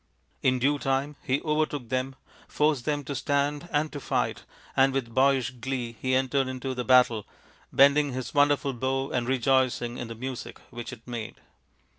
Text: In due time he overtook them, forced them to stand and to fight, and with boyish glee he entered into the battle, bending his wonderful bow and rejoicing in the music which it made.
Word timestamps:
In 0.41 0.57
due 0.57 0.79
time 0.79 1.15
he 1.21 1.43
overtook 1.43 1.89
them, 1.89 2.15
forced 2.47 2.85
them 2.85 3.03
to 3.03 3.13
stand 3.13 3.69
and 3.71 3.91
to 3.91 3.99
fight, 3.99 4.45
and 4.75 4.93
with 4.93 5.13
boyish 5.13 5.51
glee 5.51 5.95
he 6.01 6.15
entered 6.15 6.47
into 6.47 6.73
the 6.73 6.83
battle, 6.83 7.27
bending 7.71 8.11
his 8.11 8.33
wonderful 8.33 8.73
bow 8.73 9.11
and 9.11 9.27
rejoicing 9.27 9.99
in 9.99 10.07
the 10.07 10.15
music 10.15 10.57
which 10.71 10.91
it 10.91 11.07
made. 11.07 11.35